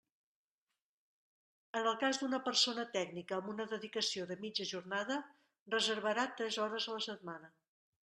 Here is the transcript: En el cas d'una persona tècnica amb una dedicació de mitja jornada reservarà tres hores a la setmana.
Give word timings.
En 1.79 1.89
el 1.91 1.99
cas 2.05 2.21
d'una 2.21 2.39
persona 2.49 2.87
tècnica 2.97 3.37
amb 3.39 3.53
una 3.55 3.69
dedicació 3.75 4.27
de 4.33 4.41
mitja 4.47 4.69
jornada 4.73 5.21
reservarà 5.79 6.29
tres 6.43 6.63
hores 6.67 6.91
a 6.93 6.99
la 7.01 7.09
setmana. 7.13 7.57